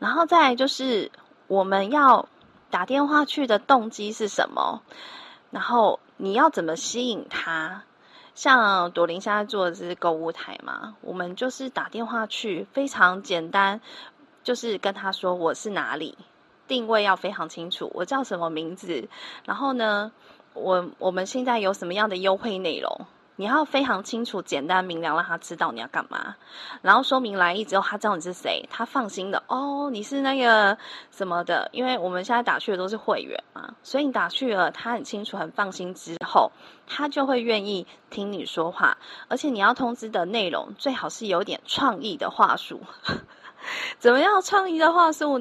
[0.00, 1.12] 然后再就是
[1.46, 2.28] 我们要
[2.70, 4.82] 打电话去的动机是什么？
[5.52, 7.84] 然后你要怎么吸引他？
[8.34, 13.80] 像朵琳现在做的是购物台嘛，我们就是打电话去，非常简单，
[14.42, 16.16] 就是跟他说我是哪里，
[16.66, 19.08] 定位要非常清楚，我叫什么名字，
[19.44, 20.12] 然后呢，
[20.54, 23.06] 我我们现在有什么样的优惠内容。
[23.40, 26.36] 你要非常清楚、简单明了，让他知道你要干嘛，
[26.82, 30.76] 然后说明来意之后，他知道你是谁，他放心的哦，你是那个
[31.10, 36.52] 什么的，因为我们现在打去的都是会员嘛，所以你打去了，他很清楚、很放心之后，
[36.86, 42.82] 他就会愿意听你说话，而且你要通知的内容最好是有点创意的话术，
[43.98, 45.40] 怎么样创意的话术？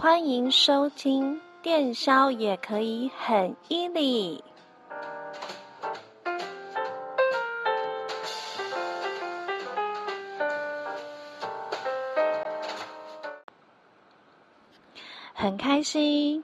[0.00, 4.40] 欢迎收听，电销也可以很 easy。
[15.34, 16.42] 很开心，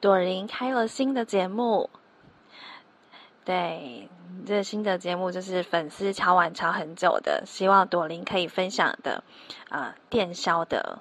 [0.00, 1.90] 朵琳开了新的节目。
[3.44, 4.08] 对，
[4.46, 9.24] 这新的节目就是粉丝敲碗敲很久的，希望朵琳可以分享的，
[9.68, 11.00] 啊、电销的。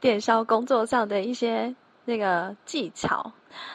[0.00, 3.32] 电销工作上的一些那个技巧。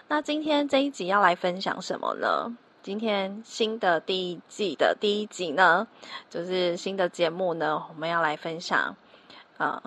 [0.08, 2.56] 那今天这一集要来分享什么呢？
[2.82, 5.88] 今天新的第一季的第一集呢，
[6.30, 8.96] 就是新的节目呢，我们要来分享，
[9.58, 9.82] 呃，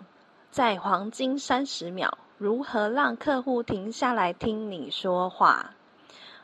[0.51, 5.75] 在黄金三十秒，如何让客户停下来听你说话。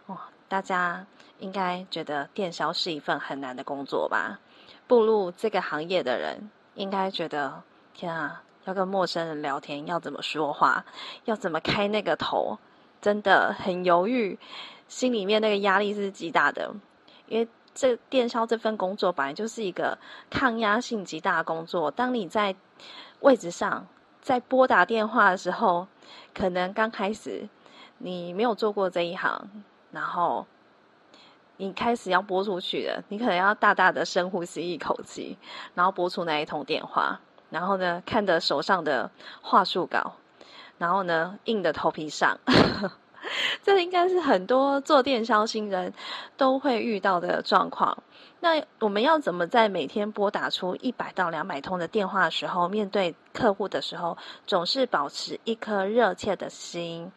[0.07, 1.07] 哇，大家
[1.39, 4.39] 应该觉得电销是一份很难的工作吧？
[4.87, 7.63] 步入这个行业的人应该觉得，
[7.95, 8.43] 天啊！
[8.65, 10.85] 要跟陌生人聊天，要怎么说话，
[11.25, 12.59] 要怎么开那个头，
[13.01, 14.39] 真的很犹豫，
[14.89, 16.73] 心里面那个压力是极大的。
[17.27, 19.99] 因为这电销这份工作本来就是一个
[20.31, 21.91] 抗压性极大的工作。
[21.91, 22.55] 当你在
[23.21, 23.87] 位置上，
[24.21, 25.87] 在拨打电话的时候，
[26.35, 27.49] 可能刚开始
[27.99, 30.47] 你没有做过这一行，然后
[31.57, 35.39] 你开始要拨出去了，你可能要大大的深呼吸一口气，
[35.75, 37.21] 然后拨出那一通电话。
[37.53, 39.11] 然后呢，看着手上的
[39.43, 40.15] 话术稿，
[40.79, 42.39] 然后呢，硬的头皮上，
[43.63, 45.93] 这应该是很多做电销新人
[46.39, 48.03] 都会遇到的状况。
[48.41, 57.13] 那我们要怎么在每天拨打出一百到两百通的电话的时候，面对客户的时候，总是保持一颗热切的心，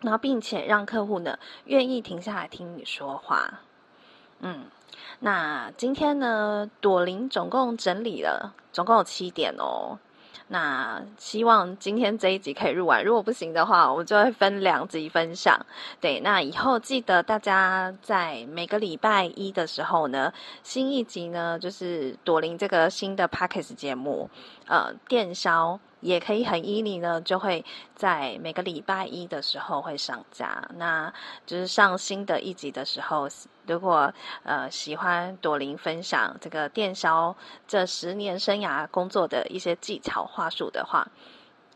[0.00, 3.60] 然后并且让客户呢愿意停下来听你说话。
[4.40, 4.64] 嗯。
[5.20, 9.98] 那今天呢，朵琳总共整理了，总共有七点哦。
[10.48, 15.58] 那希望今天这一集可以录完，如果不行的话，我们就会分两集分享。
[16.00, 20.32] 对，那以后记得大家在每个礼拜一的时候呢，
[20.62, 24.30] 新一集呢就是朵琳这个新的 Podcast 节目，
[24.66, 25.80] 呃，电销。
[26.00, 27.64] 也可以很 easy 呢，就会
[27.94, 30.68] 在每个礼拜一的时候会上架。
[30.74, 31.12] 那
[31.46, 33.28] 就是上新的一集的时候，
[33.66, 34.12] 如果
[34.42, 37.34] 呃喜欢朵琳分享这个电销
[37.66, 41.08] 这十年生涯工作的一些技巧话术的话，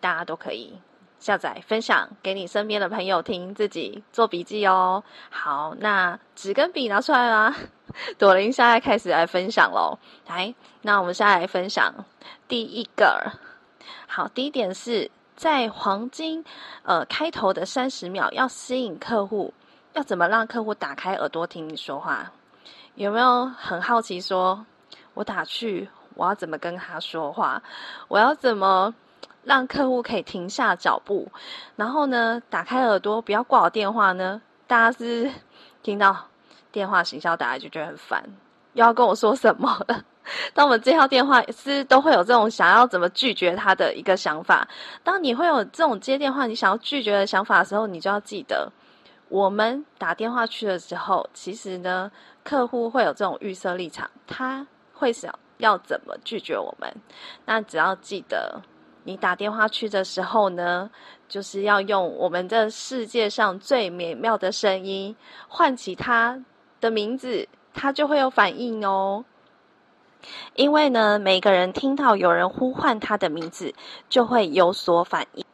[0.01, 0.79] 大家都可以
[1.19, 5.03] 下载分享给你身边的朋友听，自己做笔记哦。
[5.31, 7.57] 好，那纸跟笔拿出来啦，
[8.19, 9.99] 朵琳现在开始来分享喽。
[10.29, 12.05] 来，那我们现在来分享
[12.47, 13.33] 第一个。
[14.07, 16.45] 好，第一点是在黄金
[16.83, 19.53] 呃开头的三十秒要吸引客户，
[19.93, 22.31] 要怎么让客户打开耳朵听你说话？
[22.95, 24.67] 有没有很好奇说，
[25.15, 27.63] 我打去我要怎么跟他说话？
[28.09, 28.95] 我要怎么
[29.45, 31.31] 让客户可以停下脚步，
[31.77, 34.43] 然后呢打开耳朵不要挂我电话呢？
[34.67, 35.31] 大家是
[35.83, 36.29] 听到
[36.71, 38.23] 电话行销打来就觉得很烦，
[38.75, 39.81] 又要跟我说什么？
[40.55, 44.69] 当我们接到电话，是都会有这种想要怎么拒绝他的一个想法。
[45.03, 48.71] 当你会有这种接电话，你想要拒绝的想法的时候，你就要记得，
[49.29, 52.11] 我们打电话去的时候，其实呢，
[52.45, 56.95] 客户会有这种预设立场，他会想要怎么拒绝我们。
[57.47, 58.61] 那只要记得，
[59.05, 60.91] 你打电话去的时候呢，
[61.29, 65.17] 就是要用我们这世界上最美妙的声音
[65.49, 66.45] 唤起他
[66.81, 69.25] 的名字，他就会有反应哦。
[70.55, 73.75] 因为呢，每个人听到有人呼唤他的名字，
[74.09, 75.45] 就会有所反应。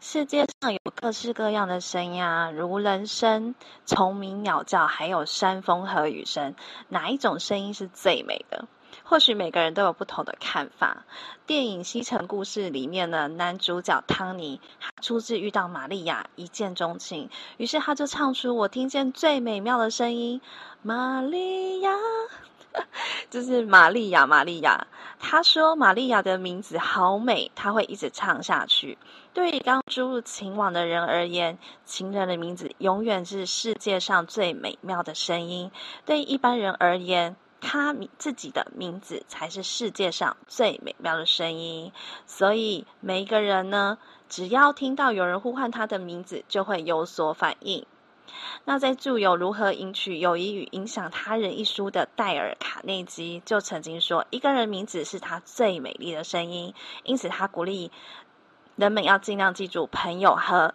[0.00, 3.54] 世界上有各式各样的声音啊，如人声、
[3.84, 6.54] 虫鸣、鸟叫，还有山风和雨声。
[6.88, 8.66] 哪一种声音是最美的？
[9.04, 11.04] 或许每个人都有不同的看法。
[11.46, 17.28] 电影《西城故事》里面呢，男主角汤尼，他初次遇到玛利亚，一见钟情，
[17.58, 20.40] 于是他就唱出我听见最美妙的声音，
[20.80, 21.90] 玛利亚。
[23.30, 24.86] 就是玛利亚，玛利亚。
[25.18, 28.96] 他说玛利亚的名字好美，他会一直唱下去。
[29.34, 35.70] 对于刚注入情网的人而言，情人的名字永远是世界上最美妙的声音。
[36.06, 41.92] 对于一般人而言，他自己的名字才是世界上最美妙的声音。
[42.26, 47.86] 所以每一个人呢，只要听到有人呼唤他的名字，就会有所反应。
[48.64, 56.74] 那在著有《如何赢取友谊与影响他人》一书的戴尔·卡内基就曾经说：“一个人名字是他最美丽的声音。”
[57.04, 57.90] 因此，他鼓励
[58.76, 60.74] 人们要尽量记住朋友和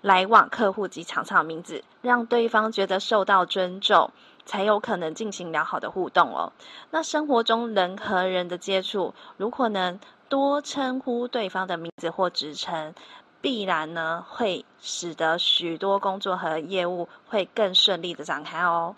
[0.00, 4.10] 来往客户及厂商的名字，让对方觉得受到尊重，
[4.44, 6.52] 才有可能进行良好的互动哦。
[6.90, 12.94] 那生活中人和人的接触，如果能多称呼对方的名字或职称。
[13.40, 18.96] 必然呢，会使得许多工作和业务会更顺利的展开哦。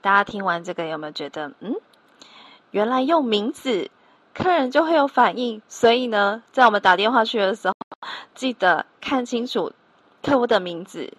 [0.00, 1.74] 大家听完这个有没有觉得，嗯，
[2.70, 3.90] 原来用名字，
[4.34, 5.62] 客人就会有反应。
[5.68, 7.74] 所以呢，在我们打电话去的时候，
[8.34, 9.72] 记得看清楚
[10.22, 11.14] 客户的名字，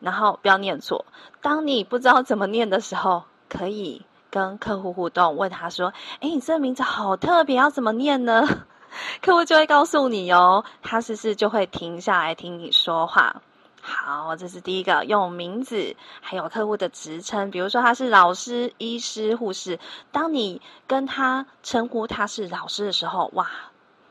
[0.00, 1.04] 然后不要念错。
[1.42, 8.46] 当你不知道怎么念的时候，可以跟客户互动，问他说：“诶，你这个名字好特别，要怎么念呢？”
[9.22, 13.42] 客户就会告诉你哦，他是不是就会停下来听你说话？
[13.80, 19.78] 好，这是第一个，用名字，还有客户的职称，比如说他是老师、医师、护士。
[20.12, 23.48] 当你跟他称呼他是老师的时候，哇，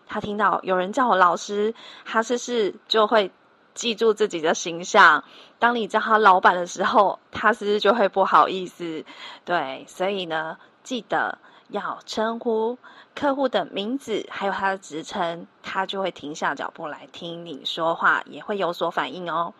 [0.07, 1.75] 他听到有人叫我老师，
[2.06, 3.31] 他是不是就会
[3.75, 5.23] 记住自己的形象？
[5.59, 9.06] 当你叫他老板的时候，他是不是就会不好意思？
[9.45, 11.38] 对，所以呢，记得。
[11.69, 12.78] 要称呼
[13.14, 19.54] 客户的名字，还有他的职称，他就会停下脚步来听你说话，也会有所反应哦。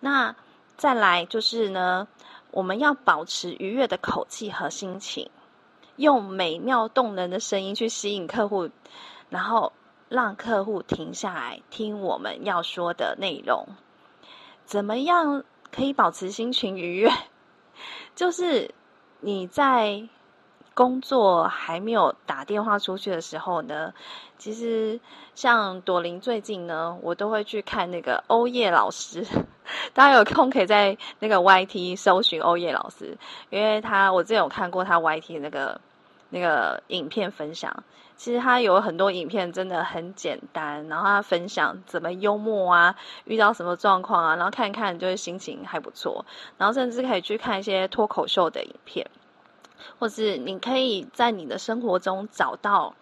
[0.00, 0.34] 那
[0.76, 2.08] 再来就是呢，
[2.50, 5.30] 我们要保持愉悦的口气和心情，
[5.96, 8.70] 用美妙动人的声音去吸引客户，
[9.28, 9.72] 然后
[10.08, 13.66] 让客户停下来听我们要说的内容。
[14.64, 17.10] 怎么样可以保持心情愉悦？
[18.16, 18.74] 就是
[19.20, 20.08] 你在。
[20.74, 23.92] 工作还没有打电话出去的时候呢，
[24.38, 25.00] 其实
[25.34, 29.26] 像朵琳最近呢，我都会去看那个欧叶老师。
[29.94, 33.16] 大家有空可以在那个 YT 搜寻欧叶老师，
[33.50, 35.80] 因为他我之前有看过他 YT 那个
[36.30, 37.84] 那个影片分享。
[38.14, 42.94] 其实他有很多影片真的很简单，然后他分享怎么幽默啊，
[43.24, 46.24] 遇到什么状况啊，然后看看就是心情还不错。
[46.56, 49.10] 然后甚至可以去看一些脱口秀的影片。
[49.98, 52.94] 或是你可以在你的生活中找到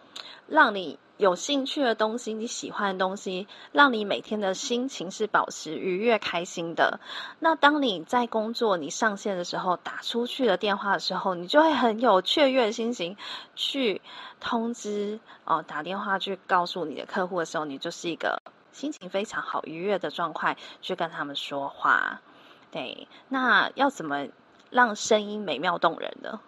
[0.46, 6.98] 让你有兴趣的东西，你喜欢的东西，让你每天的心情是保持愉悦、开心的。
[7.38, 13.18] 那当你在工作、你上线的时候，打出去的电话的时候，你就会很有雀跃的心情
[13.54, 14.00] 去
[14.40, 18.40] 通知哦，打电话去告诉你的客户的时候，你就是一个
[18.72, 22.22] 心情非常好、愉悦的状态去跟他们说话。
[22.70, 24.28] 对，那要怎么
[24.70, 26.40] 让声音美妙动人呢？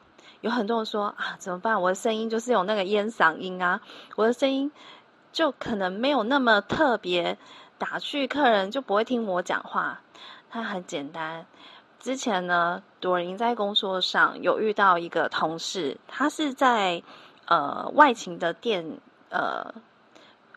[0.42, 1.80] 有很多人说啊，怎么办？
[1.80, 3.80] 我的声音就是有那个烟嗓音啊，
[4.16, 4.70] 我的声音
[5.32, 7.38] 就可能没有那么特别，
[7.78, 10.00] 打趣客人就不会听我讲话。
[10.50, 11.46] 它很简单。
[11.98, 17.02] 之前呢，朵琳在工作上有遇到一个同事，他是在
[17.46, 18.98] 呃外勤的店
[19.30, 19.72] 呃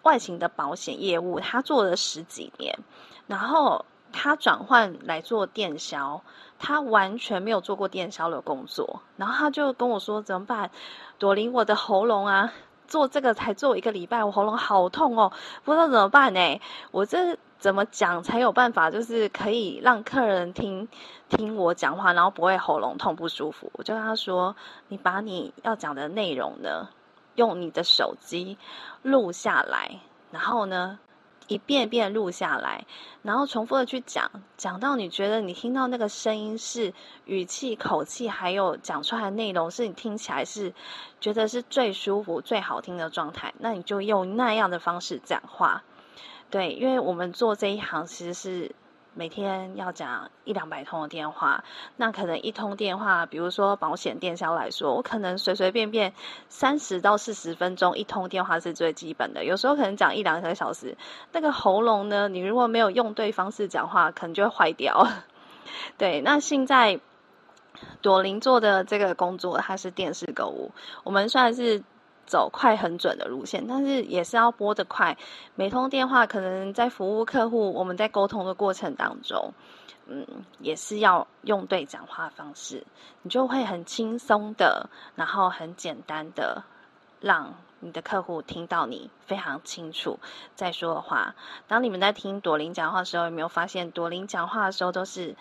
[0.02, 2.80] 外勤的保险业务，他做了十几年，
[3.28, 6.22] 然后他转换来做电销。
[6.58, 10.72] 他完全没有做过电销的工作，然后他就跟我说：“怎么办？
[11.20, 12.54] 朵琳，我的喉咙啊，
[12.88, 15.34] 做这个才做一个礼拜，我喉咙好痛哦，
[15.66, 16.62] 不知道怎么办呢？
[16.92, 20.88] 我这怎么讲才有办法，就是可以让客人听
[21.28, 24.56] 听我讲话，然后不会喉咙痛不舒服？”我就跟他说
[24.88, 26.88] ：“你把你要讲的内容呢，
[27.36, 28.58] 用你的手机
[29.02, 30.00] 录下来，
[30.32, 31.00] 然后呢。”
[31.48, 32.86] 一遍一遍录下来，
[33.22, 36.94] 然后重复的去讲，讲到你觉得你听到那个声音是
[37.26, 40.74] 语气、口气，还有讲出来的内容是你听起来是
[41.22, 45.84] 觉得是最舒服、最好听的状态，那你就用那样的方式讲话。
[46.50, 48.76] 对，因为我们做这一行其实是
[49.18, 51.64] 每天要讲一两百通的电话，
[51.96, 56.14] 那可能一通电话，比如说保险电销来说，我可能随随便便
[56.50, 60.98] 三十到四十分钟一通电话是最基本的，有时候可能讲一两个小时，
[61.32, 65.08] 那个喉咙呢，你如果没有用对方式讲话，可能就会坏掉。
[65.98, 67.00] 对，那现在
[68.02, 70.72] 朵琳做的这个工作，它是电视购物，
[71.06, 71.84] 我们算是。
[72.26, 75.18] 走快很准的路线，但是也是要拨得快。
[75.56, 79.54] 每通电话可能在服务客户，我们在沟通的过程当中，
[80.08, 80.26] 嗯，
[80.60, 82.86] 也是要用对讲话方式，
[83.22, 86.64] 你就会很轻松的，然后很简单的，
[87.20, 90.20] 让你的客户听到你非常清楚
[90.56, 91.36] 在说的话。
[91.68, 95.36] 当你们在听朵琳讲话的时候，有没有发现朵琳讲话的时候都是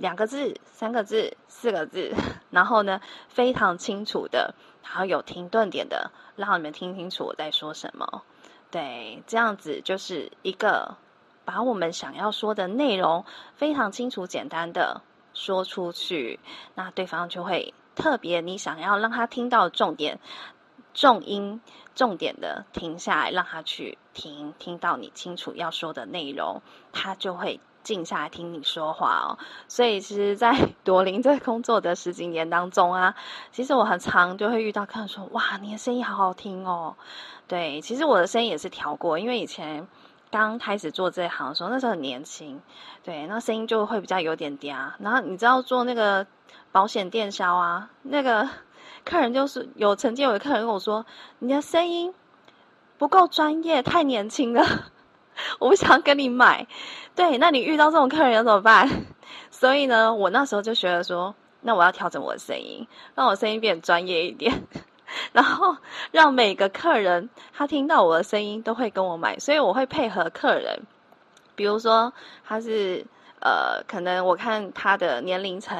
[0.00, 2.14] 两个字、三个字、四个字，
[2.50, 4.54] 然后呢，非常清楚的。
[4.82, 8.22] 然后有停顿点的，让你们听清楚我在说什么。
[8.70, 10.96] 对，这样子就是一个
[11.44, 15.02] 把我们想要说的内容非常清楚、简单的
[15.34, 16.40] 说出去，
[16.74, 20.18] 那对方就会特别你想要让他听到重点、
[20.94, 21.60] 重音、
[21.94, 27.60] 重点的停下来，让他去听，听到你清楚要说的内容，他就会。
[27.82, 33.14] 静下来听你说话哦，所以其实，在 朵琳这工作的十几年当中啊，
[33.52, 36.96] 其实我很常就会遇到客人说：“哇，你的声音好好听哦。”
[37.48, 39.88] 对，其实我的声音也是调过，因为以前
[40.30, 42.60] 刚开始做这行的时候，那时候很年轻，
[43.02, 44.92] 对，那声音就会比较有点嗲。
[44.98, 46.26] 然后你知道做那个
[46.70, 48.48] 保险电销啊，那个
[49.04, 51.06] 客人就是有曾经有个客人跟我说
[51.40, 52.14] ：“你的声音
[52.98, 54.64] 不够专业，太年轻了。”
[55.58, 56.66] 我不想跟你买，
[57.14, 58.88] 对，那你遇到这种客人要怎么办？
[59.50, 64.62] 所以呢，我那时候就学了说，那我要调整我的声音，让我声音变专业一点，
[65.32, 65.76] 然后
[66.10, 70.80] 让每个客人他听到我的声音都会跟我买，所以我会配合客人，
[71.54, 72.12] 比如说
[72.46, 73.06] 他是。
[73.40, 75.78] 呃，可能我看他的年龄层，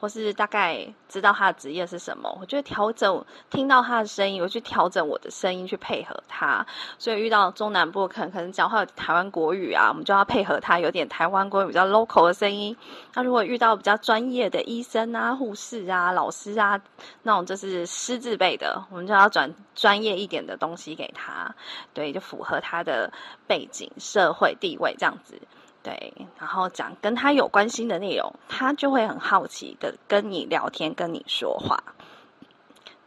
[0.00, 6.66] 或是大概知道他的职业是什么，我就调整听到他的声音，我去调整我的声音去配合他。
[6.98, 12.76] 所以遇到中南部可能可能讲话有台湾国语啊，我们就要配合他有点台湾国语比较 local 的声音。
[13.14, 16.80] 那如果遇到比较专业的医生啊、护士啊、老师啊，
[17.22, 21.54] 那种就是师字辈的，我们就要转专业一点的东西给他，
[21.94, 23.12] 对，就符合他的
[23.46, 25.40] 背景、社会地位这样子。
[25.86, 31.94] 对，然后讲跟他有关系的内容，他就会很好奇的跟你聊天，跟你说话。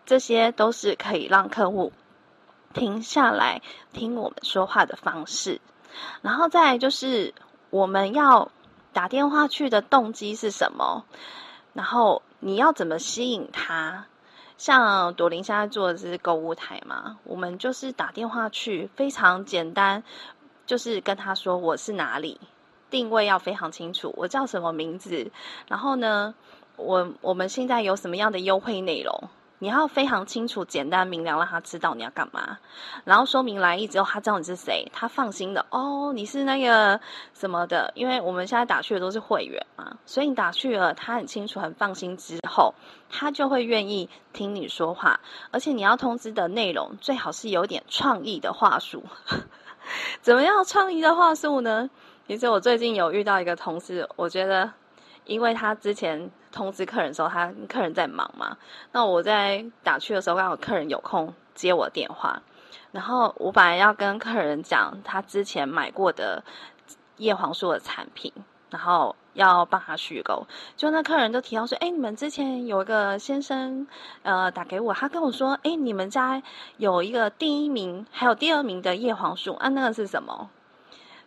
[0.05, 1.91] 这些都是可以让客户
[2.73, 5.59] 停下来听我们说话的方式。
[6.21, 7.33] 然后再就是
[7.69, 8.49] 我们要
[8.93, 11.03] 打电话去的动机是什么？
[11.73, 14.05] 然后你要怎么吸引他？
[14.57, 20.01] 像朵琳现在做的是购物台嘛，我们就是打电话去，非常简单，
[20.65, 22.39] 就是跟他说我是哪里。
[22.89, 25.31] 定位要非常清楚，我叫什么名字？
[25.67, 26.35] 然后呢，
[26.75, 29.29] 我我们现在有什么样的优惠内容？
[29.61, 32.59] 你要非常清楚、简单明了，让他知道你要干嘛。
[33.03, 37.01] 然后说明来意之后，他知道你是谁，他放心的哦，你是那个
[37.33, 37.91] 什么的。
[37.93, 42.73] 因为我们现在打去的都是会员嘛，所以你打去了，他很清楚、很放心之后，
[43.09, 45.19] 他就会愿意听你说话。
[45.51, 49.03] 而且你要通知的内容最好是有点创意的话术。
[50.21, 51.89] 怎么样创意的话术呢？
[52.29, 54.71] 其实我最近有遇到一个同事，我觉得，
[55.25, 58.55] 因为他之前通知客人的时候，他客人在忙嘛，
[58.91, 62.43] 那我在打去的时候，刚好客人有空接我电话，
[62.91, 66.43] 然后我本来要跟客人讲他之前买过的
[67.17, 68.31] 叶黄素的产品，
[68.69, 70.45] 然后要帮他续购，
[70.77, 73.87] 就那客人都提到说，哎，你们之前有一个先生，
[74.21, 76.43] 呃，打给我，他跟我说，哎，你们家
[76.77, 80.51] 有一个第一名，还有第二名的叶黄素，啊，那个是什么？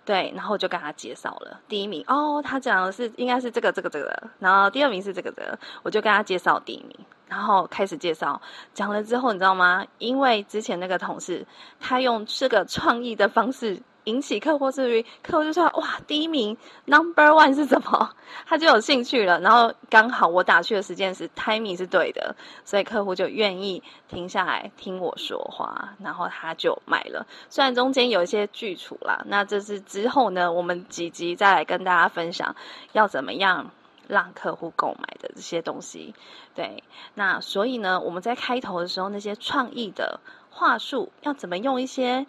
[0.04, 8.40] 对，然后我就跟他介绍了第一名哦，他讲的是应该是这个这个这个，然后第二名是这个这个，我就跟他介绍第一名，然后开始介绍，
[8.74, 9.86] 讲了之后你知道吗？
[9.98, 11.46] 因为之前那个同事
[11.78, 13.80] 他用这个创意的方式。
[14.04, 16.56] 引起客户注意，客户就说：“哇，第一名
[16.86, 18.10] Number One 是什么？”
[18.46, 19.38] 他就有兴趣了。
[19.40, 27.26] 然后刚好我打去的时间是 timing 是对的，所以客户就愿意停下来听我说话，然后他就买了。
[27.48, 32.56] 虽然中间有一些剧处啦，那这是之后呢，我们几集再来跟大家分享
[32.92, 33.70] 要怎么样
[34.08, 36.14] 让客户购买的这些东西。
[36.54, 36.82] 对，
[37.14, 42.26] 那所以呢，我们在开头的时候那些创意的话术要怎么用一些。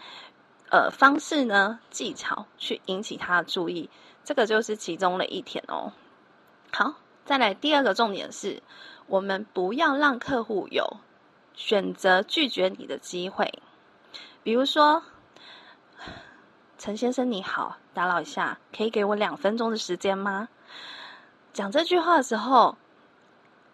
[0.73, 3.91] 呃，方式呢，技巧去引起他的注意，
[4.23, 5.93] 这个就是其中的一点哦。
[6.71, 8.63] 好，再来第二个重点是，
[9.05, 10.97] 我们不要让客户有
[11.53, 13.61] 选择拒绝你的机会。
[14.41, 15.03] 比如说，
[16.79, 20.49] 陈先生你好，打扰一下，可以给我两分钟的时间吗？”
[21.53, 22.79] 讲这句话的时候，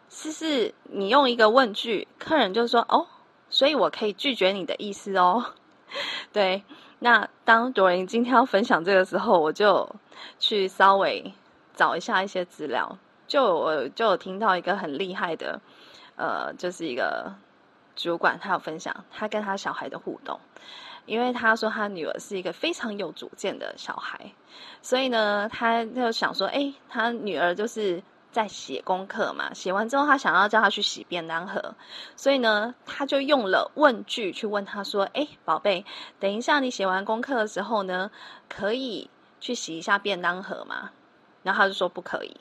[0.10, 3.08] 是是你用一个问句，客人就说：“哦，
[3.50, 5.53] 所以我可以拒绝你的意思哦。
[6.32, 6.63] ”对，
[7.00, 9.89] 那当朵琳今天要分享这个时候，我就
[10.38, 11.34] 去稍微
[11.74, 15.62] 找一下一些资料，就我就有听到一个很厉害的，
[16.18, 17.34] 呃，就是一个
[17.96, 20.39] 主管，他有分享他跟他小孩的互动，
[21.06, 24.34] 因为他说他女儿是一个非常有主见的小孩，
[24.82, 28.03] 所以呢，他就想说，哎，他女儿就是。
[28.31, 31.74] 在写功课嘛，写完之后他想要叫他去洗便当盒，
[32.15, 35.83] 所以呢，他就用了问句去问他说：“哎，宝贝，
[36.19, 38.12] 等一下你写完功课的时候呢，
[38.48, 39.09] 可以
[39.39, 40.91] 去洗一下便当盒吗？”
[41.41, 42.38] 然后他就说不可以，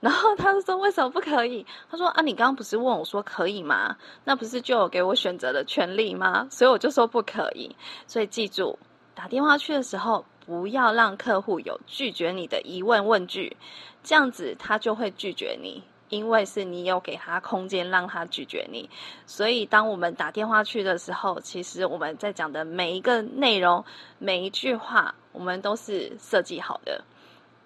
[0.00, 1.64] 然后他就说为什么不可以？
[1.90, 3.96] 他说：“啊，你刚刚不是问我说可以吗？
[4.24, 6.46] 那不是就有给我选择的权利吗？
[6.50, 7.74] 所以我就说不可以。
[8.06, 8.78] 所以记住，
[9.14, 13.56] 打电话去的时候。”不要让客户有拒绝你的疑问问句，
[14.04, 18.88] 这样子他就会拒绝你，因为是你有给他空间让他拒绝你。
[19.26, 23.84] 所以当我们打电话去的时候，其实我们在讲的每一个内容、
[24.18, 27.04] 每一句话，我们都是设计好的，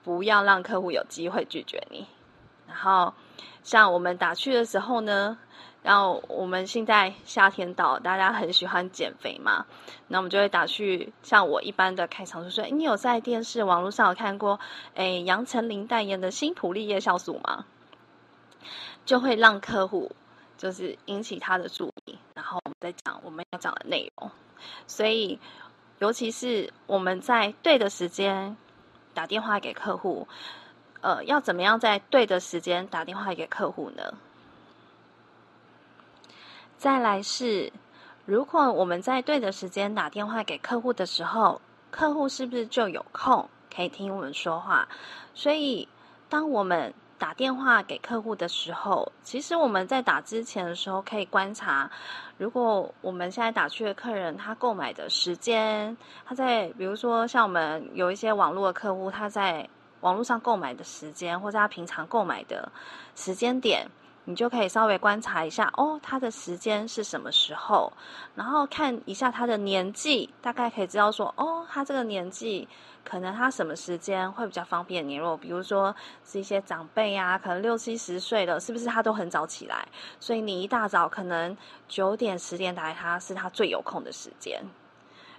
[0.03, 2.07] 不要让客户有机会拒绝你。
[2.67, 3.13] 然后
[3.63, 5.37] 像我们打去的时候呢，
[5.83, 9.65] 然后我们现在夏天到，大家很喜欢减肥嘛，
[10.09, 14.61] 那我们就会打去，像我一般的开场就说：“你有在电视、网络上有看过，
[14.95, 17.65] 诶，杨丞琳代言的新普利叶酵素吗？”
[19.07, 20.13] 就会让客户
[20.59, 24.31] 就是引起他的注意，然后我们再讲我们要讲的内容。
[24.87, 25.41] 所以，
[25.99, 28.55] 尤其是我们在对的时间
[29.15, 30.29] 打电话给客户，
[31.01, 34.13] 呃，要怎么样在对的时间打电话给客户呢？
[36.81, 37.71] 再来是，
[38.25, 41.61] 如果我们在对的时间打电话给客户的时候，
[41.91, 44.89] 客户是不是就有空可以听我们说话？
[45.35, 45.87] 所以，
[46.31, 51.91] 当我们打电话给客户的时候，其实我们在打之前的时候可以观察，
[52.39, 55.95] 如果我们现在打去的客人他购买的时间，
[56.25, 59.69] 他在比如说像我们有一些网络的客户，他在
[60.01, 62.73] 网络上购买的时间，或者他平常购买的
[63.15, 63.87] 时间点。
[64.31, 67.93] 你就可以稍微观察一下哦，他的时间是什么时候，
[68.37, 72.69] 然后看一下他的年纪，大概可以知道说哦，他这个年纪
[73.05, 75.17] 可能他什么时间会比较方便你。
[75.17, 75.93] 如果，比如说
[76.25, 79.89] 是一些长辈啊，可能六七十岁了，是不是他都很早起来？
[80.21, 81.57] 所以你一大早可能
[81.89, 84.63] 九点十点打给他是他最有空的时间，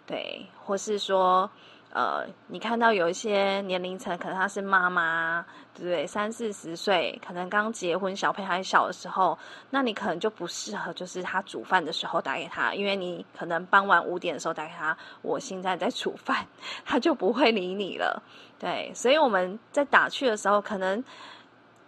[0.05, 1.49] 对，或是说。
[1.93, 6.07] 呃，你看到有一些年龄层，可能她是妈妈，对不对？
[6.07, 9.37] 三四十岁，可能刚结婚，小朋友还小的时候，
[9.71, 16.45] 那你可能就不适合，就是她煮饭的时候打给她，因为你可能傍晚五点的时候打给她，我现在在煮饭，
[16.85, 18.23] 她就不会理你了。
[18.57, 21.03] 对，所以我们在打趣的时候，可能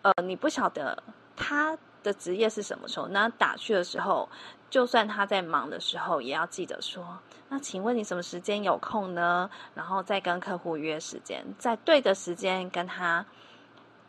[0.02, 1.02] 呃，你不晓得
[1.38, 4.28] 她的职业是什么时候，那打趣的时候，
[4.74, 7.20] 就算他在忙的时候，也要记得说。
[7.48, 9.48] 那请问你什么时间有空呢？
[9.76, 13.24] 然后再跟客户约时间，在对的时间跟他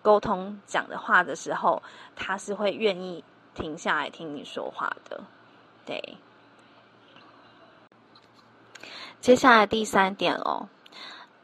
[0.01, 1.83] 沟通讲的话的时候，
[2.17, 3.23] 他是会愿意
[3.55, 5.23] 停下来听你说话的。
[5.85, 6.17] 对。
[9.21, 10.71] 接下来第三点哦，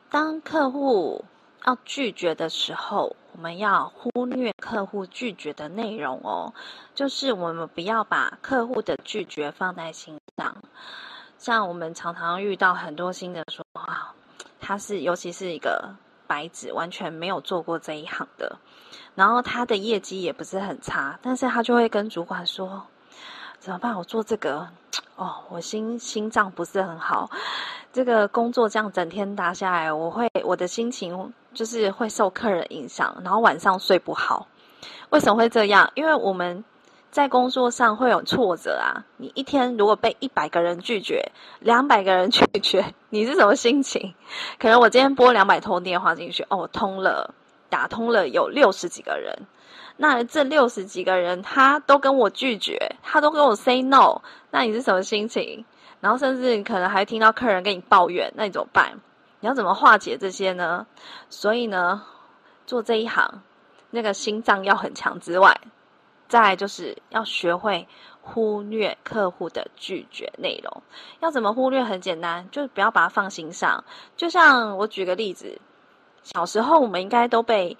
[0.08, 1.26] 当客户
[1.66, 6.52] 要拒绝的时候，我们要忽略客户拒绝的内容哦，
[6.94, 10.56] 就是我们不要把客户的拒绝放在心上。
[11.38, 14.14] 像我们常常遇到很多新的说啊，
[14.60, 15.94] 他是尤其是一个
[16.26, 18.58] 白纸，完全没有做过这一行的，
[19.14, 22.82] 然后他的业绩也不是很差，但是他就会跟主管说，
[23.58, 23.96] 怎么办？
[23.96, 24.68] 我做这个，
[25.20, 27.28] 哦，我心心脏不是很好，
[27.92, 34.46] 这个工作这样整天打下来，我会我的心情就是会受客人影响，然后晚上睡不好。
[35.10, 35.92] 为什么会这样？
[35.94, 36.64] 因为我们。
[37.10, 39.02] 在工作上会有挫折啊！
[39.16, 44.14] 你一天如果被一百个人拒绝，两百个人 拒绝，你是什么心情？
[44.60, 47.34] 可能我今天拨两百通电话进去，哦，通了，
[47.70, 49.46] 打通了有六十几个人，
[49.96, 55.64] 那这六十几个人他都跟我拒绝，他都跟我 say no，那你是什么心情？
[56.00, 59.00] 然后甚至可能还听到客人跟你抱怨，那你怎么办？
[59.40, 60.86] 你要怎么化解这些呢？
[61.30, 62.02] 所以呢，
[62.66, 63.42] 做这一行，
[63.90, 65.60] 那个心脏要很强之外。
[66.28, 67.88] 再就是要学会
[68.22, 70.82] 忽略客户的拒绝内容。
[71.18, 71.82] 要怎么忽略？
[71.82, 73.82] 很简单，就是不要把它放心上。
[74.16, 75.60] 就像我举个例子，
[76.22, 77.76] 小时候我们应该都被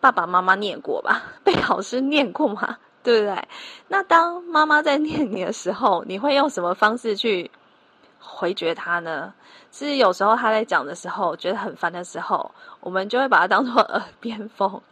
[0.00, 1.22] 爸爸妈妈念过吧？
[1.44, 2.78] 被老师念过嘛？
[3.02, 3.48] 对不对？
[3.88, 7.50] 那当妈妈在念你的时候，你会用什么方式去
[8.18, 9.32] 回绝他呢？
[9.72, 14.82] 是有时候他在讲的时候觉得很烦的时候，我们就会把它当做耳边风，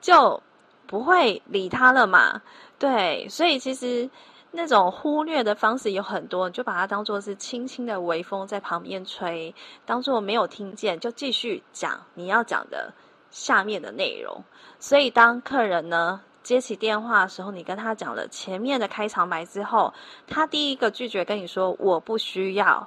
[0.00, 0.42] 就
[0.86, 2.40] 不会理他了嘛。
[2.78, 4.08] 对，所以其实
[4.54, 9.54] 那种忽略的方式有很多，你就把它当做是轻轻的微风在旁边吹，
[9.86, 12.92] 当做没有听见，就继续讲你要讲的
[13.30, 14.44] 下面的内容。
[14.78, 19.94] 所以当客人呢，接起电话的时候，你跟他讲了前面的开场白之后，
[20.26, 22.86] 他第一个拒绝跟你说“我不需要”。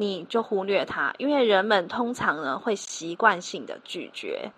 [0.00, 4.50] 你就忽略他，因为人们通常呢会习惯性的拒绝，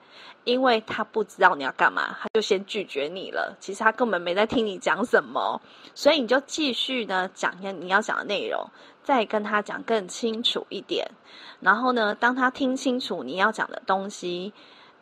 [0.45, 3.57] 因为他不知道你要干嘛，他就先拒绝你了。
[3.59, 5.61] 其实他根本没在听你讲什么，
[5.97, 8.71] 所以你就继续呢讲一下你要讲的内容，
[9.03, 11.11] 再跟他讲更清楚一点。
[11.59, 14.53] 然后呢，当他听清楚你要讲的东西，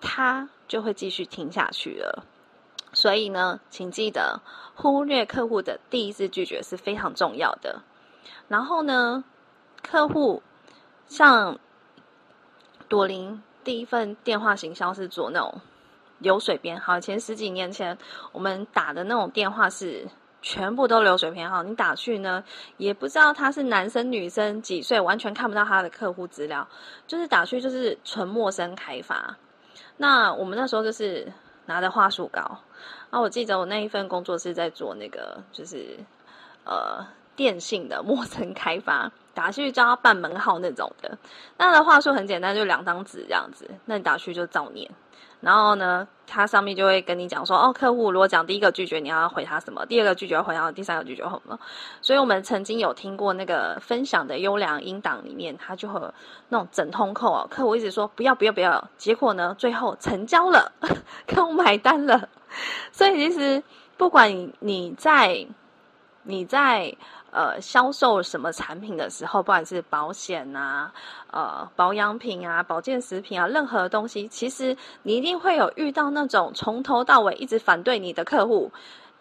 [0.00, 2.24] 他就会继续听下去了。
[2.94, 4.40] 所以呢，请记得
[4.74, 7.82] 忽略客户的第一次拒绝是非常重要的。
[8.48, 9.22] 然后呢，
[9.82, 10.42] 客户
[11.08, 11.58] 像
[12.88, 15.60] 朵琳第一份电话行销是做那种
[16.18, 17.98] 流水编号，前十几年前
[18.32, 20.06] 我们打的那种电话是
[20.42, 22.44] 全部都流水编号，你打去呢
[22.76, 26.68] 也不知道他是男生女生几岁，完全看不到他的客户资料，
[27.06, 29.36] 就是打去就是纯陌生开发。
[29.96, 31.32] 那我们那时候就是
[31.66, 32.60] 拿着话术稿，
[33.10, 35.98] 啊，我记得我那一份工作是在做那个就是
[36.64, 37.04] 呃。
[37.36, 41.16] 电信的陌生开发，打去叫他办门号那种的，
[41.56, 43.70] 那的话术很简单，就两张纸这样子。
[43.84, 44.90] 那你打去就照念，
[45.40, 49.86] 然后呢，他上面就会跟你讲说，哦，客户如果讲第一个拒绝，你要回他什么？
[49.86, 51.58] 第二个拒绝要回他，第三个拒绝什么？
[52.02, 56.00] 所以我们曾经有听过那个分享的优良音档里面，他就会
[56.48, 60.72] 那种整通扣哦，客户一直说不要不要不要，结果呢，最后成交了，
[61.26, 62.28] 客户买单了。
[62.90, 63.62] 所以其实
[63.96, 65.46] 不管你你在
[66.24, 66.96] 你在。
[67.32, 70.92] 呃，销售什么产品的时候，不管是保险啊、
[71.30, 78.72] 呃保养品啊、保健食品啊，任何东西，其实你一定会有遇到那种从头到尾一直反对你的客户，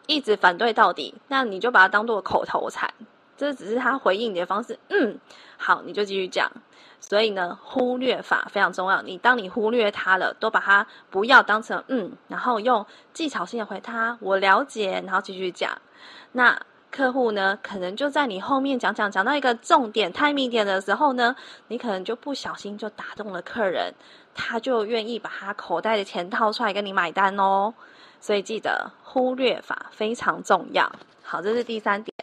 [0.07, 2.91] 一直反对到底，那你就把它当做口头禅，
[3.37, 4.79] 这只是他回应你的方式。
[4.89, 5.19] 嗯，
[5.57, 6.51] 好，你就继续讲。
[6.99, 9.03] 所以呢，忽略法非常重要。
[9.03, 15.79] 你当你忽略他了，都把它不要当成嗯，然后用技巧性的回他，我了解，然后继续讲。
[16.31, 16.59] 那。
[16.91, 21.35] 客户呢，可能就在你后面讲讲讲到一个重点、timing 点的时候呢，
[21.67, 23.93] 你可能就不小心就打动了客人，
[24.33, 27.73] 他就愿意把他口袋的钱掏出来跟你买单哦。
[28.19, 30.91] 所以记得忽略法非常重要。
[31.23, 32.13] 好，这是第三点。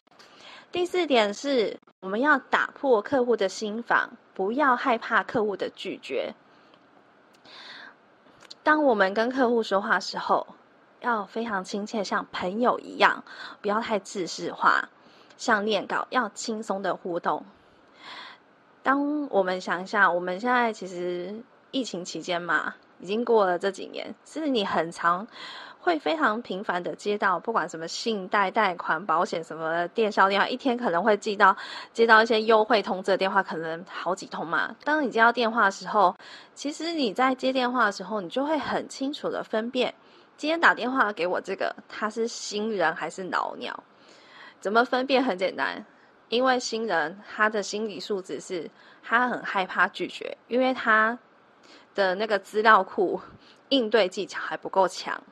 [0.72, 6.34] 第四点是我们要打破客户的心防，不要害怕客户的拒绝。
[8.62, 10.48] 当我们跟客户说话的时候，
[11.06, 13.22] 要非常亲切，像朋友一样，
[13.62, 14.88] 不要太制式化，
[15.36, 17.44] 像念稿要轻松的互动。
[18.82, 25.26] 当我们想一下，我们现在其实疫情期间嘛，已经过了这几年，其实你很常
[25.80, 31.56] 会非常频繁的接到，不管什么信贷、贷款、保险什么电销电话，一天可能会接到
[31.92, 34.74] 接到一些优惠通知的电话，可能好几通嘛。
[34.82, 36.16] 当你接到电话的时候，
[36.54, 39.94] 其实你在接电话的时候，你就会很清楚的分辨。
[40.36, 43.82] 今天打电话给我这个，他是新人还是老鸟？
[44.60, 45.24] 怎么分辨？
[45.24, 45.84] 很简单，
[46.28, 48.70] 因为新人他的心理素质是，
[49.02, 51.18] 他很害怕拒绝，因为他
[51.94, 53.20] 的那个资料库
[53.70, 55.22] 应对技巧还不够强，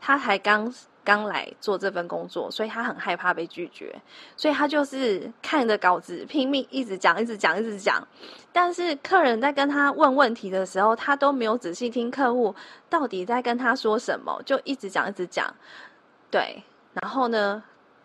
[0.00, 0.72] 他才刚。
[1.02, 4.00] 刚来做这份工作，所以他很害怕被拒绝，
[4.36, 8.06] 所以他就是看着稿子拼命一直讲，一直讲，一直讲。
[8.52, 12.54] 但是客人在跟他问问题的时候，他都没有仔细听客户
[12.88, 15.52] 到底在跟他说什么，就一直讲，一直讲。
[16.30, 16.62] 对，
[17.00, 17.62] 然后呢，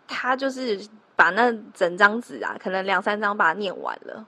[0.08, 0.80] 他就是
[1.14, 4.26] 把那整张纸啊，可能两三张把它念完了，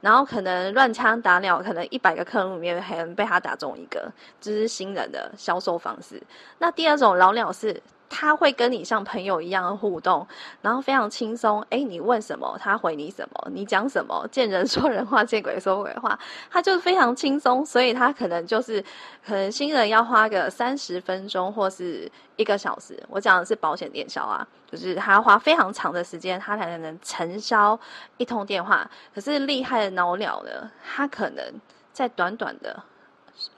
[0.00, 6.22] 然后可能乱枪打鸟，可能一百个客户里面还能被他打中一个，这，就是新人的销售方式。
[6.58, 7.80] 那第二种老鸟是。
[8.08, 10.26] 他会跟你像朋友一样互动，
[10.62, 11.60] 然后非常轻松。
[11.70, 16.18] 诶，你问什么，他回你什么，你讲什么，见人说人话，见鬼说鬼话，
[16.50, 17.64] 他就非常轻松。
[17.64, 18.82] 所以他可能就是，
[19.24, 22.98] 可能新人要花个三十分钟或是一个小时。
[23.08, 27.78] 我讲的是保险电销啊，就是他花非常长的时间，他才能承销
[28.16, 28.90] 一通电话。
[29.14, 31.44] 可是厉害的老鸟呢，他可能
[31.92, 32.82] 在短短的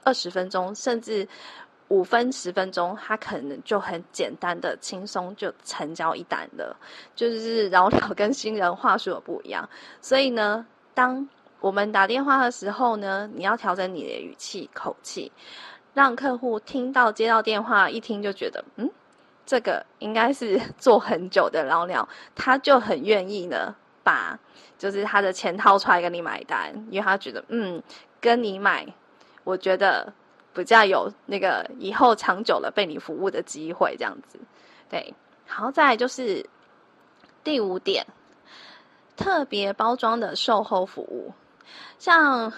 [0.03, 1.27] 二十分钟，甚至。
[1.91, 6.73] 五分十分钟，他可能就很简单的、轻松就成交一单了。
[7.17, 9.67] 就是老鸟跟新人话术不一样，
[9.99, 11.27] 所以呢，当
[11.59, 15.29] 我们打电话的时候呢，你要调整你的语气、口气，
[15.93, 18.89] 让客户听到接到电话一听就觉得，嗯，
[19.45, 24.39] 这个应该是 做很久的老鸟，他就很愿意呢把
[24.77, 27.83] 就是他的钱掏出来跟你买单，因为他觉得嗯，
[28.21, 28.87] 跟你买，
[29.43, 30.13] 我觉得
[30.53, 34.39] 比较有那个以后长久了被你服务的机会，这样子。
[34.89, 35.13] 对，
[35.47, 36.45] 好，再就是
[37.43, 38.05] 第五点，
[39.15, 41.33] 特别包装的售后服务，
[41.99, 42.51] 像。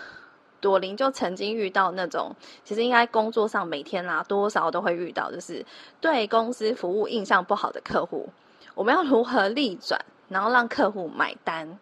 [0.63, 5.65] 朵琳就曾经遇到那种，其实应该工作上每天啊多少都会遇到，就是
[5.99, 8.29] 对公司服务印象不好的客户，
[8.73, 11.77] 我们要如何逆转，然后让客户买单？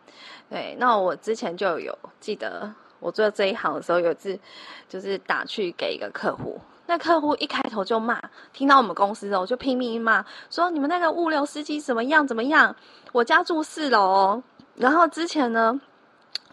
[0.50, 4.40] 对，那我之前就有记得，我做这一行的时候，有一次
[4.88, 8.22] 就是打去给一个客户，那客户一开头就骂，
[8.54, 12.74] 听到我们公司的，我就拼命骂，说你们那个物流司机怎么样怎么样，
[13.12, 14.44] 我家住四楼哦，
[14.76, 15.82] 然后之前呢。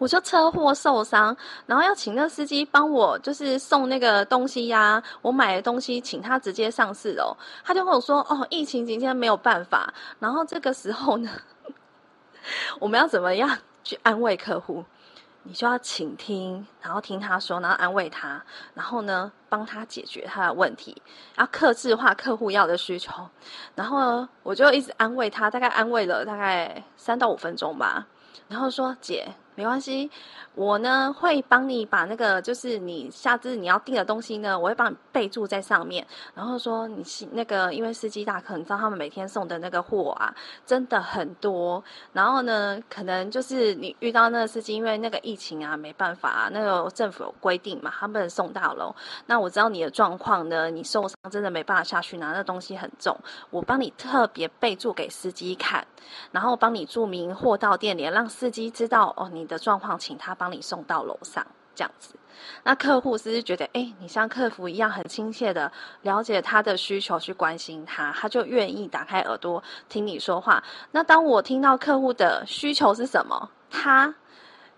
[0.01, 7.37] 我就车祸受伤，然后要请那司机帮我，就是送那个东西呀、我买的东西，请他直接上四楼。
[7.65, 11.29] 他就跟我说：“哦，疫情今天没有办法。”然后这个时候呢，
[12.79, 14.85] 我们要怎么样去安慰客户？
[15.49, 21.01] 你就要倾听，然后听他说，然后安慰他，然后呢，帮他解决他的问题，
[21.39, 23.27] 要客制化客户要的需求。
[23.75, 28.07] 然后呢，我就一直安慰他，大概安慰了大概三到五分钟吧。
[28.49, 30.09] 然后说：“姐。”没关系，
[30.55, 36.07] 我呢会帮你把那个就是你下次你要订的东西呢，我会帮你备注在上面。
[36.33, 40.33] 然后说你那个因为司机大哥，你知道他们每天送的那个货啊，
[40.65, 41.83] 真的很多。
[42.13, 48.95] 然后呢，可能就是你遇到那个司机，因为那个疫情啊，没办法啊，那个政府有规定嘛，他们送大楼。
[49.27, 53.19] 那我知道你的状况呢，你受伤真的没办法下去拿，那东西很重，
[53.51, 55.85] 我帮你特别备注给司机看，
[56.31, 59.48] 然后帮你注明货到店里，让司机知道哦你。
[59.49, 62.15] 的状况，请他帮你送到楼上，这样子。
[62.63, 70.63] 那客户是不是觉得，哎，你像客服一样很亲切的了解他的需求，去关心他，他就愿意打开耳朵听你说话。
[70.93, 74.15] 那当我听到客户的需求是什么，他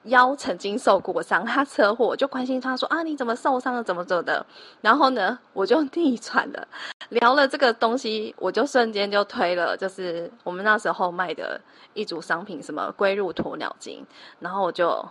[0.04, 4.44] 腰曾经受过伤，他车祸，我就关心他说啊，你怎么受伤了，怎么走的？
[4.80, 6.68] 然后呢，我就逆转了，
[7.10, 11.60] 聊了这个东西，我就瞬间就推了，就是我们那时候卖的
[11.92, 14.06] 一组商品，什么龟鹿鸵鸟精，
[14.38, 15.06] 然后我就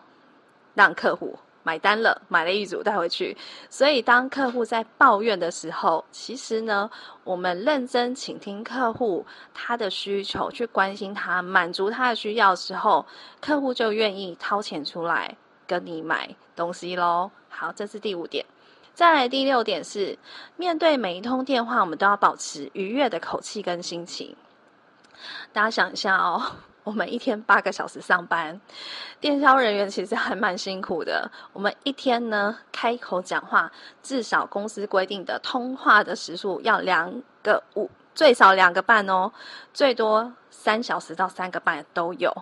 [0.73, 1.37] 让客户。
[1.63, 3.35] 买单了，买了一组带回去。
[3.69, 6.89] 所以，当客户在抱怨的时候，其实呢，
[7.23, 13.05] 我们认真倾听客户他的需求，去关心他，满足他的需要的时候，
[13.41, 15.35] 客户就愿意掏钱出来
[15.67, 17.29] 跟你买东西喽。
[17.49, 18.45] 好，这是第五点。
[18.93, 20.17] 再来第六点是，
[20.57, 24.35] 面对每一通电话，我们都要保持愉悦的口气跟心情。
[25.53, 26.41] 大家想一下哦。
[26.83, 28.59] 我们一天八个小时上班，
[29.19, 31.29] 电销人员其实还蛮辛苦的。
[31.53, 39.31] 我们一天呢，开口讲话，至少公司规定的通话的时数要两个五，最少两个半哦，
[39.73, 42.33] 最多三小时到三个半都有。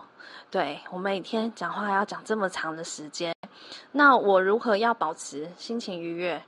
[0.50, 3.36] 对，我们每天讲话要讲这么长的时间，
[3.92, 6.42] 那我如何要保持心情愉悦？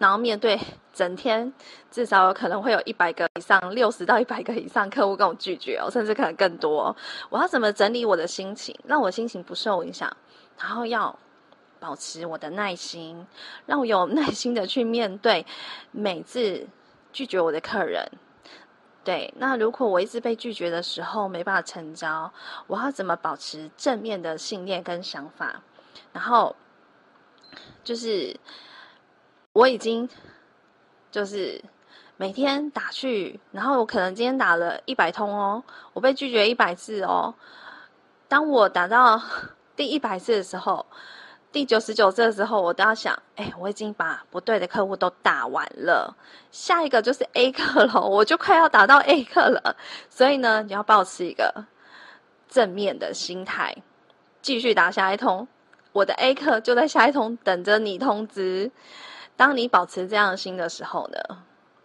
[0.00, 0.58] 然后面对
[0.94, 1.52] 整天
[1.90, 6.96] 至少有可能会有一百个以上，六十到一百个以上客户跟我拒绝哦，甚至可能更多。
[7.28, 10.10] 我要怎么整理我的心情，让我心情不受影响？
[10.58, 11.18] 然后要
[11.78, 13.26] 保持我的耐心，
[13.66, 15.44] 让我有耐心的去面对
[15.90, 16.66] 每次
[17.12, 18.10] 拒绝我的客人。
[19.04, 22.32] 对，那如果我一直被拒绝的时候没办法成交，
[22.66, 25.62] 我要怎么保持正面的信念跟想法？
[26.14, 26.56] 然后
[27.84, 28.34] 就是。
[29.52, 30.08] 我已经
[31.10, 31.60] 就是
[32.16, 37.34] 每天打去，然后我可能今天打了一百通哦，我被拒绝一百次哦。
[38.28, 39.20] 当我打到
[39.74, 40.86] 第一百次的时候，
[41.50, 46.16] 第九十九次的时候，我都要想：哎，我已经把不对的客户都打完了，
[46.52, 49.74] 下一个就是 A 客了，我就快要打到 A 客了。
[50.08, 51.64] 所以呢，你要保持一个
[52.48, 53.76] 正面的心态，
[54.42, 55.48] 继续打下一通，
[55.90, 58.70] 我的 A 客就在下一通等着你通知。
[59.40, 61.18] 当你保持这样的心的时候呢，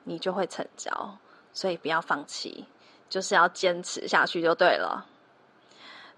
[0.04, 1.18] 你就会成交。
[1.54, 2.66] 所以不要放弃，
[3.08, 5.06] 就是要坚持下去就对了。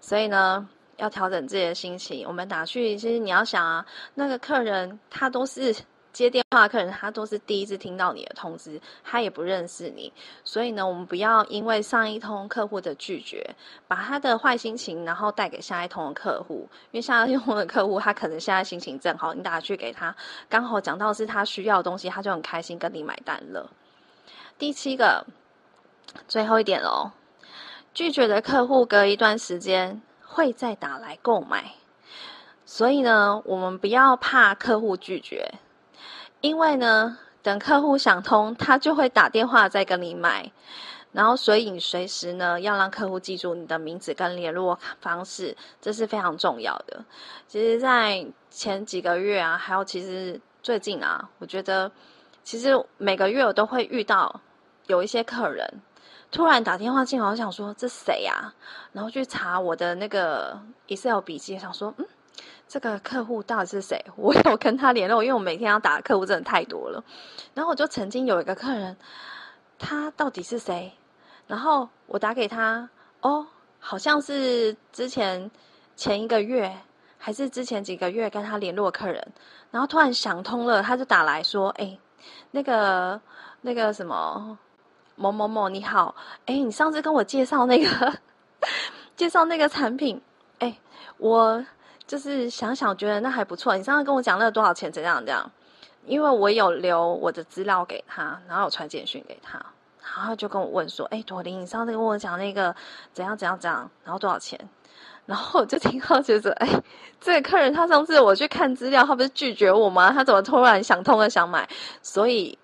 [0.00, 2.26] 所以呢，要调整自己的心情。
[2.26, 5.76] 我们打去，其实你要想啊，那个客人他都是。
[6.12, 13.54] 接电话客人，他都是第一次听到你的通知，他也不认识你，所以呢，我们不要因为上一通客户的拒绝，
[13.86, 16.68] 把他的坏心情，然后带给下一通的客户。
[16.90, 20.16] 因为下一通的客户，他可能现在心情正好，你打去给他，
[20.48, 23.70] 刚好讲到是他需要的东西，他就很开心跟你买单了。
[24.58, 25.24] 第七个，
[26.26, 27.12] 最后一点哦，
[27.94, 31.74] 拒绝的客户隔一段时间会再打来购买，
[32.64, 35.54] 所以呢，我们不要怕客户拒绝。
[36.40, 40.50] 因为呢，等客户想通，他就会打电话再跟你买。
[41.10, 47.02] 然后，所以你随时呢要让客户记住你的名字跟联络方式，这是非常重要的。
[47.46, 51.90] 其实，在前几个月啊，还有其实最近啊，我觉得
[52.44, 54.40] 其实每个月我都会遇到
[54.86, 55.66] 有一些客人
[56.30, 58.52] 突然打电话进来，我想说这谁呀？
[58.92, 62.06] 然后去查我的那个 Excel 笔记，想说嗯，
[62.68, 64.04] 这个客户到底是谁？
[64.16, 67.02] 我有跟他联络，因为我每天要打的客户真的太多了。
[67.54, 68.96] 然后我就曾经有一个客人。
[69.80, 70.92] 他到底是谁？
[71.46, 72.88] 然后我打给他，
[73.20, 73.46] 哦，
[73.78, 75.50] 好像是之前
[75.94, 76.76] 前一个月，
[77.16, 79.26] 还是之前几个月跟他联络的客人。
[79.70, 81.96] 然后突然想通了，他就打来说：“哎，
[82.50, 83.20] 那个
[83.60, 84.58] 那个什么
[85.14, 86.14] 某某某，你好，
[86.46, 88.18] 哎，你上次跟我介绍那个
[89.14, 90.20] 介绍那个产品，
[90.58, 90.76] 哎，
[91.18, 91.64] 我
[92.08, 93.76] 就是想想觉得那还不错。
[93.76, 94.90] 你上次跟我讲那个多少钱？
[94.90, 95.48] 怎样怎样？”
[96.06, 99.58] 因为我有留我的资料给他，然后有传简讯给他，
[100.00, 102.74] 然后就跟我问说：“哎，朵琳，你上次跟我讲那个
[103.12, 104.58] 怎样怎样怎样，然后多少钱？”
[105.26, 106.82] 然后我就听到觉得：“哎，
[107.20, 110.10] 这个客人他上次我去看资料，他不是拒绝我吗？
[110.10, 111.68] 他怎么突然想通了想买？”
[112.00, 112.58] 所以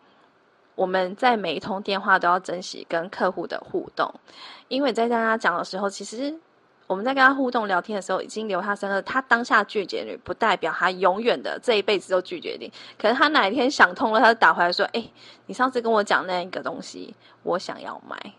[0.75, 4.15] 我们在每一通电话都要珍惜跟客户的互动，
[4.69, 6.41] 因为在跟他讲的时候，其实。
[6.87, 9.01] 我们在跟他互动聊天的时候，已经留他三个。
[9.01, 12.71] 他当下拒绝你，不代表他永远的这一辈子都拒绝你。
[12.99, 15.11] 可能他哪一天想通了，他就打回来说：“哎，
[15.47, 18.35] 你上次跟我讲那一个东西，我想要买，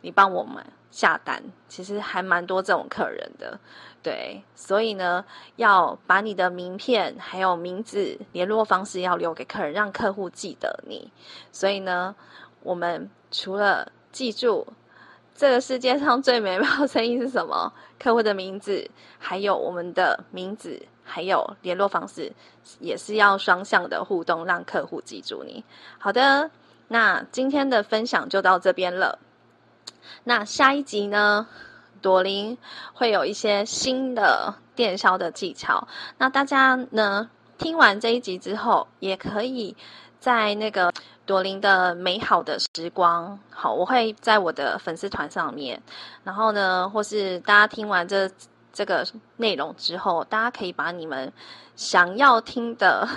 [0.00, 3.56] 你帮我买下单。”其实还蛮多这种客人的，
[4.02, 4.42] 对。
[4.56, 11.12] 所以呢，要把你的名片、还有名字、联络方式要留给客人，让客户记得你。
[11.52, 12.16] 所以呢，
[12.64, 14.66] 我们除了记住。
[15.36, 17.70] 这个世界上最美妙的声音是什么？
[17.98, 22.32] 客户的名字，还有我们的名字，还有联络方式，
[22.80, 25.62] 也是要双向的互动，让客户记住你。
[25.98, 26.50] 好的，
[26.88, 29.18] 那今天的分享就到这边了。
[30.24, 31.46] 那下一集呢，
[32.00, 32.56] 朵琳
[32.94, 35.86] 会有一些新的电销的技巧。
[36.16, 39.76] 那大家呢，听完这一集之后，也可以
[40.26, 40.92] 在那个。
[41.24, 45.82] 朵琳的美好的时光，好，我会在我的粉丝团上面，
[46.22, 48.30] 然后呢，或是大家听完这
[48.72, 49.04] 这个
[49.38, 51.32] 内容之后，大家可以把你们
[51.74, 53.08] 想要听的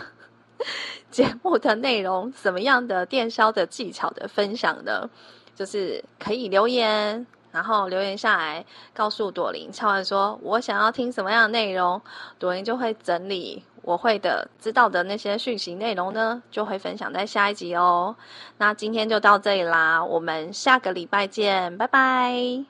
[1.12, 5.08] 节目的内容，什么样的电销的技巧的分享呢，
[5.56, 12.02] 就是可以留言，然后留言下来告诉朵琳，敲完说我想要听什么样的内容，
[12.40, 13.64] 朵琳就会整理。
[13.84, 18.16] 我会的知道的那些讯息内容呢就会分享在下一集哦。
[18.58, 22.66] 那今天就到这里啦我们下个礼拜见拜拜。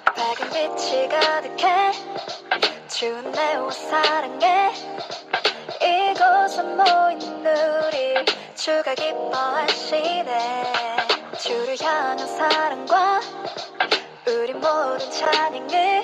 [0.05, 1.93] 밝은 빛이 가득해.
[2.89, 4.73] 추운 내 옷 사랑해.
[5.83, 8.25] 이곳에 모인 우리
[8.55, 10.27] 주가 기뻐하시네
[11.39, 13.21] 주를 향한 사랑과
[14.27, 16.03] 우리 모든 찬양을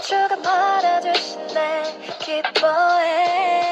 [0.00, 3.67] 주가 말아주시네 기뻐해.